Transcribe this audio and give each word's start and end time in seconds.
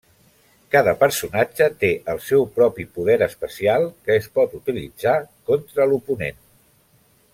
Cada 0.75 0.93
personatge 1.01 1.67
té 1.83 1.91
el 2.13 2.21
seu 2.29 2.47
propi 2.55 2.85
poder 2.95 3.17
especial, 3.27 3.85
que 4.07 4.17
es 4.23 4.29
pot 4.39 4.57
utilitzar 4.61 5.15
contra 5.51 5.87
l'oponent. 5.93 6.41